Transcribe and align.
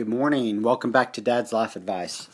Good 0.00 0.08
morning. 0.08 0.62
Welcome 0.62 0.92
back 0.92 1.12
to 1.12 1.20
Dad's 1.20 1.52
Life 1.52 1.76
Advice. 1.76 2.26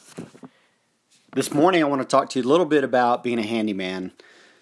This 1.35 1.53
morning, 1.53 1.83
I 1.83 1.89
want 1.89 2.01
to 2.01 2.07
talk 2.07 2.31
to 2.31 2.39
you 2.39 2.45
a 2.45 2.49
little 2.49 2.65
bit 2.65 2.85
about 2.85 3.25
being 3.25 3.41
a 3.41 3.43
handyman. 3.43 4.13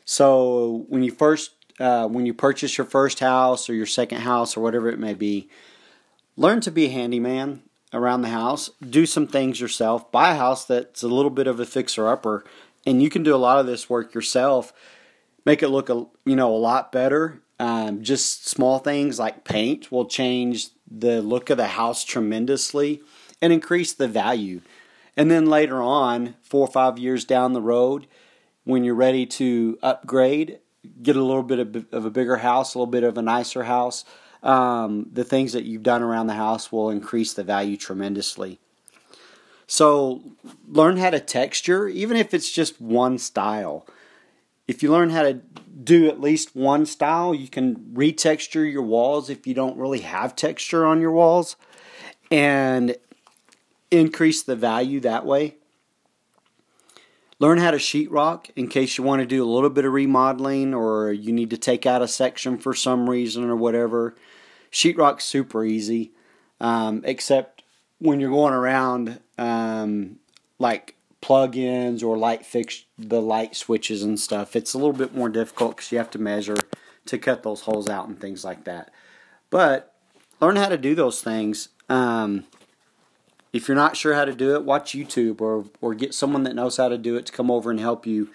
So, 0.06 0.86
when 0.88 1.02
you 1.02 1.10
first, 1.10 1.50
uh, 1.78 2.08
when 2.08 2.24
you 2.24 2.32
purchase 2.32 2.78
your 2.78 2.86
first 2.86 3.20
house 3.20 3.68
or 3.68 3.74
your 3.74 3.84
second 3.84 4.22
house 4.22 4.56
or 4.56 4.62
whatever 4.62 4.88
it 4.88 4.98
may 4.98 5.12
be, 5.12 5.50
learn 6.38 6.62
to 6.62 6.70
be 6.70 6.86
a 6.86 6.90
handyman 6.90 7.64
around 7.92 8.22
the 8.22 8.28
house. 8.28 8.70
Do 8.80 9.04
some 9.04 9.26
things 9.26 9.60
yourself. 9.60 10.10
Buy 10.10 10.32
a 10.32 10.38
house 10.38 10.64
that's 10.64 11.02
a 11.02 11.08
little 11.08 11.30
bit 11.30 11.46
of 11.46 11.60
a 11.60 11.66
fixer 11.66 12.08
upper, 12.08 12.42
and 12.86 13.02
you 13.02 13.10
can 13.10 13.22
do 13.22 13.34
a 13.34 13.36
lot 13.36 13.58
of 13.58 13.66
this 13.66 13.90
work 13.90 14.14
yourself. 14.14 14.72
Make 15.44 15.62
it 15.62 15.68
look 15.68 15.90
a 15.90 16.06
you 16.24 16.36
know 16.36 16.54
a 16.54 16.56
lot 16.56 16.90
better. 16.90 17.42
Um, 17.58 18.02
just 18.02 18.48
small 18.48 18.78
things 18.78 19.18
like 19.18 19.44
paint 19.44 19.92
will 19.92 20.06
change 20.06 20.68
the 20.90 21.22
look 21.22 21.50
of 21.50 21.56
the 21.56 21.68
house 21.68 22.04
tremendously 22.04 23.00
and 23.40 23.52
increase 23.52 23.92
the 23.92 24.08
value. 24.08 24.60
And 25.16 25.30
then 25.30 25.46
later 25.46 25.80
on, 25.80 26.34
four 26.42 26.66
or 26.66 26.72
five 26.72 26.98
years 26.98 27.24
down 27.24 27.52
the 27.52 27.62
road, 27.62 28.06
when 28.64 28.82
you're 28.82 28.94
ready 28.94 29.26
to 29.26 29.78
upgrade, 29.82 30.58
get 31.02 31.16
a 31.16 31.22
little 31.22 31.42
bit 31.42 31.58
of, 31.58 31.86
of 31.92 32.04
a 32.04 32.10
bigger 32.10 32.38
house, 32.38 32.74
a 32.74 32.78
little 32.78 32.90
bit 32.90 33.04
of 33.04 33.16
a 33.16 33.22
nicer 33.22 33.64
house, 33.64 34.04
um, 34.42 35.06
the 35.12 35.24
things 35.24 35.52
that 35.52 35.64
you've 35.64 35.82
done 35.82 36.02
around 36.02 36.26
the 36.26 36.34
house 36.34 36.70
will 36.70 36.90
increase 36.90 37.32
the 37.32 37.44
value 37.44 37.76
tremendously. 37.76 38.58
So 39.66 40.22
learn 40.68 40.98
how 40.98 41.10
to 41.10 41.20
texture, 41.20 41.88
even 41.88 42.16
if 42.16 42.34
it's 42.34 42.50
just 42.50 42.80
one 42.80 43.18
style. 43.18 43.86
If 44.66 44.82
you 44.82 44.90
learn 44.90 45.10
how 45.10 45.22
to 45.22 45.40
do 45.82 46.08
at 46.08 46.20
least 46.20 46.54
one 46.54 46.86
style. 46.86 47.34
You 47.34 47.48
can 47.48 47.76
retexture 47.94 48.70
your 48.70 48.82
walls 48.82 49.30
if 49.30 49.46
you 49.46 49.54
don't 49.54 49.76
really 49.76 50.00
have 50.00 50.36
texture 50.36 50.86
on 50.86 51.00
your 51.00 51.12
walls 51.12 51.56
and 52.30 52.96
increase 53.90 54.42
the 54.42 54.56
value 54.56 55.00
that 55.00 55.26
way. 55.26 55.56
Learn 57.40 57.58
how 57.58 57.72
to 57.72 57.78
sheetrock 57.78 58.50
in 58.54 58.68
case 58.68 58.96
you 58.96 59.04
want 59.04 59.20
to 59.20 59.26
do 59.26 59.44
a 59.44 59.50
little 59.50 59.70
bit 59.70 59.84
of 59.84 59.92
remodeling 59.92 60.72
or 60.72 61.12
you 61.12 61.32
need 61.32 61.50
to 61.50 61.58
take 61.58 61.84
out 61.84 62.00
a 62.00 62.08
section 62.08 62.56
for 62.56 62.72
some 62.74 63.10
reason 63.10 63.44
or 63.44 63.56
whatever. 63.56 64.14
Sheetrock's 64.70 65.24
super 65.24 65.64
easy, 65.64 66.12
um, 66.60 67.02
except 67.04 67.62
when 67.98 68.20
you're 68.20 68.30
going 68.30 68.54
around 68.54 69.20
um, 69.36 70.16
like 70.58 70.96
plug-ins 71.24 72.02
or 72.02 72.18
light 72.18 72.44
fix 72.44 72.84
the 72.98 73.22
light 73.22 73.56
switches 73.56 74.02
and 74.02 74.20
stuff. 74.20 74.54
It's 74.54 74.74
a 74.74 74.78
little 74.78 74.92
bit 74.92 75.16
more 75.16 75.30
difficult 75.30 75.76
because 75.76 75.90
you 75.90 75.96
have 75.96 76.10
to 76.10 76.18
measure 76.18 76.58
to 77.06 77.16
cut 77.16 77.42
those 77.42 77.62
holes 77.62 77.88
out 77.88 78.06
and 78.06 78.20
things 78.20 78.44
like 78.44 78.64
that. 78.64 78.90
But 79.48 79.94
learn 80.38 80.56
how 80.56 80.68
to 80.68 80.76
do 80.76 80.94
those 80.94 81.22
things. 81.22 81.70
Um, 81.88 82.44
if 83.54 83.68
you're 83.68 83.74
not 83.74 83.96
sure 83.96 84.12
how 84.12 84.26
to 84.26 84.34
do 84.34 84.54
it, 84.54 84.64
watch 84.64 84.92
YouTube 84.92 85.40
or 85.40 85.64
or 85.80 85.94
get 85.94 86.12
someone 86.12 86.42
that 86.42 86.54
knows 86.54 86.76
how 86.76 86.90
to 86.90 86.98
do 86.98 87.16
it 87.16 87.24
to 87.24 87.32
come 87.32 87.50
over 87.50 87.70
and 87.70 87.80
help 87.80 88.06
you 88.06 88.28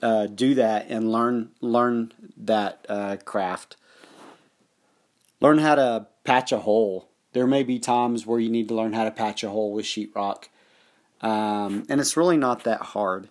uh, 0.00 0.26
do 0.28 0.54
that 0.54 0.86
and 0.88 1.10
learn 1.10 1.50
learn 1.60 2.12
that 2.36 2.86
uh, 2.88 3.16
craft. 3.24 3.76
Learn 5.40 5.58
how 5.58 5.74
to 5.74 6.06
patch 6.22 6.52
a 6.52 6.60
hole. 6.60 7.08
There 7.32 7.48
may 7.48 7.64
be 7.64 7.80
times 7.80 8.24
where 8.24 8.38
you 8.38 8.50
need 8.50 8.68
to 8.68 8.74
learn 8.76 8.92
how 8.92 9.02
to 9.02 9.10
patch 9.10 9.42
a 9.42 9.50
hole 9.50 9.72
with 9.72 9.84
sheetrock. 9.84 10.44
Um, 11.24 11.84
and 11.88 12.02
it's 12.02 12.18
really 12.18 12.36
not 12.36 12.64
that 12.64 12.82
hard. 12.82 13.30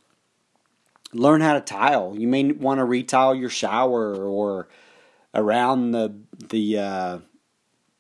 Learn 1.14 1.42
how 1.42 1.54
to 1.54 1.62
tile. 1.62 2.16
You 2.18 2.28
may 2.28 2.52
want 2.52 2.80
to 2.80 2.86
retile 2.86 3.36
your 3.36 3.52
shower 3.52 4.16
or 4.16 4.68
around 5.36 5.92
the 5.92 6.16
the 6.50 6.80
uh, 6.80 7.20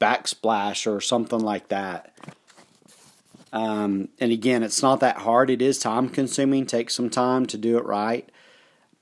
backsplash 0.01 0.91
or 0.91 0.99
something 0.99 1.39
like 1.39 1.67
that. 1.67 2.11
Um, 3.51 4.09
and 4.19 4.31
again, 4.31 4.63
it's 4.63 4.81
not 4.81 4.99
that 5.01 5.17
hard. 5.17 5.51
It 5.51 5.61
is 5.61 5.77
time 5.77 6.09
consuming. 6.09 6.65
Takes 6.65 6.95
some 6.95 7.11
time 7.11 7.45
to 7.45 7.57
do 7.59 7.77
it 7.77 7.85
right, 7.85 8.27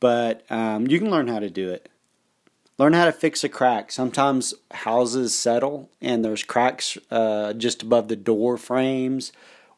but 0.02 0.44
um, 0.52 0.88
you 0.88 1.00
can 1.00 1.10
learn 1.10 1.30
how 1.30 1.40
to 1.40 1.50
do 1.50 1.70
it. 1.70 1.88
Learn 2.78 2.92
how 2.92 3.06
to 3.06 3.14
fix 3.14 3.46
a 3.46 3.50
crack. 3.50 3.94
Sometimes 3.94 4.54
houses 4.72 5.38
settle 5.38 5.90
and 6.02 6.26
there's 6.26 6.44
cracks 6.44 6.98
uh, 7.10 7.54
just 7.54 7.82
above 7.82 8.10
the 8.10 8.18
door 8.18 8.58
frames 8.58 9.32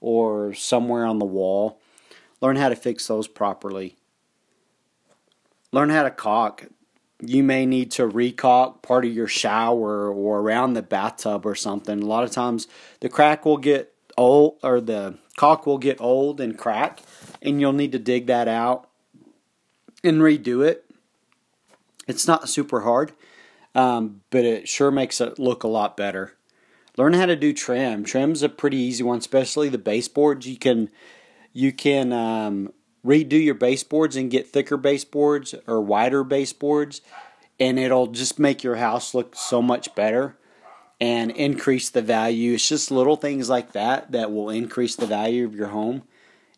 or 0.03 0.53
somewhere 0.53 1.06
on 1.06 1.18
the 1.18 1.25
wall. 1.25 1.80
Learn 2.41 2.58
how 2.58 2.68
to 2.68 2.75
fix 2.75 3.08
those 3.08 3.25
properly. 3.25 3.96
Learn 5.72 5.90
how 5.90 6.03
to 6.03 6.12
caulk. 6.12 6.66
You 7.22 7.41
may 7.41 7.66
need 7.66 7.90
to 7.91 8.03
recaulk 8.03 8.81
part 8.81 9.06
of 9.06 9.14
your 9.14 9.30
shower 9.30 10.12
or 10.12 10.40
around 10.41 10.74
the 10.74 10.81
bathtub 10.81 11.46
or 11.46 11.56
something. 11.56 12.03
A 12.03 12.06
lot 12.06 12.25
of 12.25 12.31
times 12.31 12.68
the 13.00 13.08
crack 13.08 13.46
will 13.46 13.58
get 13.58 13.94
old 14.18 14.58
or 14.62 14.81
the 14.81 15.18
caulk 15.38 15.66
will 15.66 15.78
get 15.78 16.02
old 16.02 16.41
and 16.41 16.58
crack 16.58 17.00
and 17.41 17.62
you'll 17.62 17.72
need 17.72 17.94
to 17.94 18.00
dig 18.00 18.28
that 18.28 18.50
out 18.50 18.90
and 20.03 20.20
redo 20.20 20.68
it. 20.68 20.84
It's 22.09 22.28
not 22.28 22.50
super 22.50 22.81
hard, 22.81 23.14
um, 23.74 24.20
but 24.31 24.44
it 24.44 24.68
sure 24.68 24.91
makes 24.91 25.22
it 25.22 25.40
look 25.40 25.64
a 25.64 25.70
lot 25.70 25.96
better. 25.96 26.35
Learn 26.97 27.13
how 27.13 27.25
to 27.25 27.35
do 27.35 27.53
trim. 27.53 28.03
Trim's 28.03 28.43
a 28.43 28.49
pretty 28.49 28.77
easy 28.77 29.03
one, 29.03 29.17
especially 29.17 29.69
the 29.69 29.77
baseboards. 29.77 30.47
You 30.47 30.57
can 30.57 30.89
you 31.51 31.71
can 31.71 32.13
um, 32.13 32.73
redo 33.05 33.43
your 33.43 33.55
baseboards 33.55 34.15
and 34.15 34.31
get 34.31 34.47
thicker 34.47 34.77
baseboards 34.77 35.55
or 35.67 35.81
wider 35.81 36.23
baseboards, 36.23 37.01
and 37.59 37.79
it'll 37.79 38.07
just 38.07 38.39
make 38.39 38.63
your 38.63 38.75
house 38.75 39.13
look 39.13 39.35
so 39.35 39.61
much 39.61 39.93
better 39.95 40.37
and 41.01 41.31
increase 41.31 41.89
the 41.89 42.01
value. 42.01 42.53
It's 42.53 42.69
just 42.69 42.91
little 42.91 43.15
things 43.15 43.49
like 43.49 43.73
that 43.73 44.11
that 44.11 44.31
will 44.31 44.49
increase 44.49 44.95
the 44.95 45.05
value 45.05 45.45
of 45.45 45.55
your 45.55 45.67
home 45.69 46.03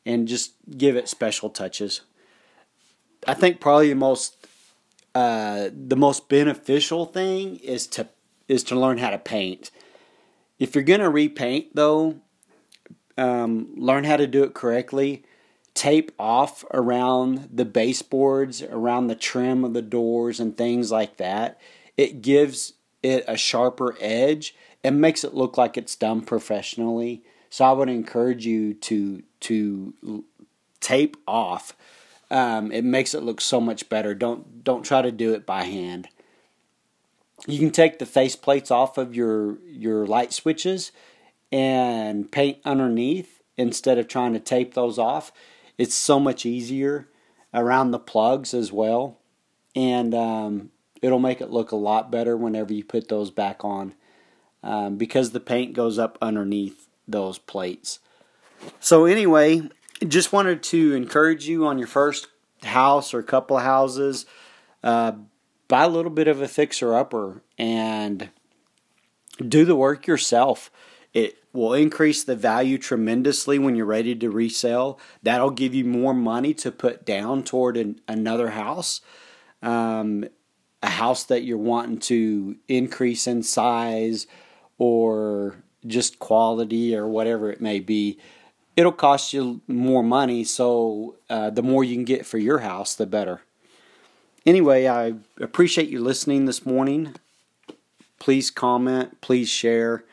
and 0.06 0.28
just 0.28 0.54
give 0.78 0.96
it 0.96 1.10
special 1.10 1.50
touches. 1.50 2.02
I 3.28 3.34
think 3.34 3.60
probably 3.60 3.90
the 3.90 3.96
most 3.96 4.48
uh, 5.16 5.70
the 5.74 5.96
most 5.96 6.28
beneficial 6.28 7.06
thing 7.06 7.56
is 7.58 7.88
to 7.88 8.08
is 8.48 8.64
to 8.66 8.80
learn 8.80 8.98
how 8.98 9.10
to 9.10 9.18
paint. 9.18 9.72
If 10.60 10.76
you're 10.76 10.84
going 10.84 11.02
to 11.02 11.10
repaint, 11.10 11.76
though, 11.76 12.22
um, 13.18 13.74
learn 13.76 14.04
how 14.04 14.18
to 14.18 14.28
do 14.28 14.44
it 14.44 14.54
correctly. 14.54 15.24
Tape 15.74 16.12
off 16.18 16.64
around 16.74 17.50
the 17.52 17.66
baseboards, 17.66 18.64
around 18.64 19.08
the 19.08 19.16
trim 19.16 19.66
of 19.66 19.74
the 19.74 19.82
doors, 19.82 20.40
and 20.40 20.58
things 20.58 20.92
like 20.92 21.18
that. 21.18 21.60
It 21.98 22.22
gives 22.22 22.74
it 23.04 23.26
a 23.28 23.38
sharper 23.38 23.96
edge 24.00 24.56
and 24.84 25.02
makes 25.02 25.24
it 25.24 25.34
look 25.34 25.58
like 25.58 25.78
it's 25.78 25.96
done 25.96 26.22
professionally. 26.22 27.24
So 27.50 27.66
I 27.66 27.72
would 27.72 27.90
encourage 27.90 28.46
you 28.46 28.74
to 28.76 29.24
to 29.42 30.24
tape 30.80 31.18
off. 31.28 31.76
Um, 32.32 32.72
it 32.72 32.84
makes 32.84 33.14
it 33.14 33.24
look 33.24 33.42
so 33.42 33.60
much 33.62 33.90
better. 33.90 34.14
Don't 34.14 34.64
don't 34.64 34.84
try 34.84 35.02
to 35.02 35.12
do 35.12 35.34
it 35.34 35.46
by 35.46 35.64
hand. 35.64 36.08
You 37.48 37.60
can 37.60 37.72
take 37.72 38.00
the 38.00 38.06
face 38.06 38.36
plates 38.36 38.72
off 38.72 38.98
of 38.98 39.16
your 39.16 39.60
your 39.66 40.06
light 40.06 40.34
switches 40.34 40.92
and 41.52 42.32
paint 42.32 42.60
underneath 42.66 43.42
instead 43.58 43.98
of 43.98 44.08
trying 44.08 44.34
to 44.34 44.40
tape 44.40 44.74
those 44.74 44.98
off. 44.98 45.32
It's 45.78 45.96
so 45.96 46.20
much 46.20 46.46
easier 46.46 47.08
around 47.54 47.92
the 47.92 48.00
plugs 48.00 48.54
as 48.54 48.72
well, 48.72 49.20
and 49.76 50.14
um, 50.14 50.72
it'll 51.02 51.20
make 51.20 51.42
it 51.42 51.52
look 51.52 51.72
a 51.72 51.78
lot 51.78 52.12
better 52.12 52.36
whenever 52.36 52.74
you 52.74 52.84
put 52.84 53.10
those 53.10 53.32
back 53.32 53.64
on 53.64 53.94
um, 54.64 54.98
because 54.98 55.32
the 55.32 55.40
paint 55.40 55.74
goes 55.74 56.00
up 56.00 56.18
underneath 56.22 56.88
those 57.08 57.38
plates. 57.38 58.00
So 58.80 59.06
anyway, 59.06 59.70
just 60.08 60.34
wanted 60.34 60.64
to 60.64 60.94
encourage 60.96 61.48
you 61.48 61.68
on 61.68 61.78
your 61.78 61.88
first 61.88 62.28
house 62.64 63.14
or 63.14 63.22
couple 63.22 63.58
of 63.58 63.64
houses. 63.64 64.26
Uh, 64.84 65.14
buy 65.68 65.84
a 65.84 65.90
little 65.90 66.12
bit 66.12 66.28
of 66.28 66.42
a 66.42 66.48
fixer 66.48 66.96
upper 66.96 67.42
and 67.58 68.30
do 69.46 69.66
the 69.66 69.76
work 69.76 70.08
yourself. 70.08 70.72
It 71.14 71.38
will 71.54 71.74
increase 71.74 72.24
the 72.24 72.36
value 72.36 72.78
tremendously 72.78 73.58
when 73.58 73.76
you're 73.76 73.86
ready 73.86 74.16
to 74.16 74.30
resell. 74.30 75.00
That'll 75.24 75.52
give 75.52 75.74
you 75.74 75.86
more 75.86 76.14
money 76.14 76.54
to 76.56 76.72
put 76.72 77.06
down 77.06 77.44
toward 77.44 77.78
an, 77.78 78.02
another 78.08 78.50
house, 78.50 79.02
um, 79.62 80.26
a 80.84 80.90
house 80.90 81.24
that 81.26 81.44
you're 81.44 81.58
wanting 81.58 82.00
to 82.00 82.58
increase 82.68 83.28
in 83.28 83.44
size 83.44 84.28
or 84.78 85.56
just 85.88 86.20
quality 86.20 86.96
or 86.96 87.08
whatever 87.08 87.50
it 87.50 87.62
may 87.62 87.80
be. 87.80 88.20
It'll 88.76 88.92
cost 88.92 89.32
you 89.32 89.62
more 89.68 90.04
money, 90.04 90.44
so 90.44 91.16
uh, 91.30 91.50
the 91.50 91.64
more 91.64 91.86
you 91.86 91.96
can 91.96 92.04
get 92.04 92.26
for 92.26 92.38
your 92.38 92.60
house, 92.60 92.94
the 92.94 93.06
better. 93.06 93.42
Anyway, 94.46 94.86
I 94.86 95.16
appreciate 95.40 95.90
you 95.90 96.00
listening 96.00 96.46
this 96.46 96.66
morning. 96.66 97.16
Please 98.20 98.52
comment, 98.52 99.20
please 99.20 99.50
share. 99.50 100.04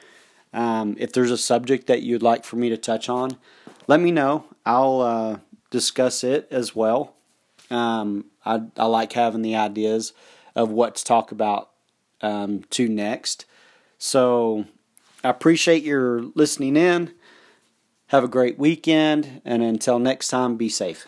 Um, 0.54 0.96
if 0.98 1.12
there's 1.12 1.30
a 1.30 1.38
subject 1.38 1.86
that 1.86 2.02
you'd 2.02 2.22
like 2.22 2.44
for 2.44 2.56
me 2.56 2.70
to 2.70 2.78
touch 2.78 3.10
on, 3.10 3.36
let 3.86 4.00
me 4.00 4.10
know. 4.10 4.44
I'll 4.64 5.00
uh, 5.02 5.38
discuss 5.70 6.24
it 6.24 6.48
as 6.50 6.74
well. 6.74 7.14
Um, 7.70 8.26
I, 8.44 8.62
I, 8.76 8.86
like 8.86 9.12
having 9.12 9.42
the 9.42 9.56
ideas 9.56 10.12
of 10.54 10.70
what 10.70 10.94
to 10.96 11.04
talk 11.04 11.32
about 11.32 11.70
um, 12.20 12.64
to 12.70 12.88
next. 12.88 13.44
So 13.98 14.66
I 15.22 15.28
appreciate 15.28 15.82
your 15.82 16.22
listening 16.34 16.76
in. 16.76 17.12
Have 18.08 18.24
a 18.24 18.28
great 18.28 18.58
weekend, 18.58 19.40
and 19.44 19.62
until 19.62 19.98
next 19.98 20.28
time, 20.28 20.56
be 20.56 20.68
safe. 20.68 21.06